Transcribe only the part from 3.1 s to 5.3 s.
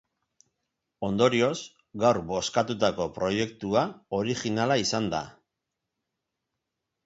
proiektua originala izan da.